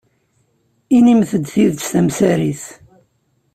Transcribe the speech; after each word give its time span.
Inimt-d 0.97 1.45
tidet 1.53 1.87
tamsarit. 1.91 2.63